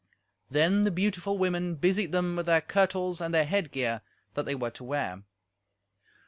[0.49, 4.01] Then the beautiful women busied them with their kirtles and their headgear
[4.33, 5.21] that they were to wear.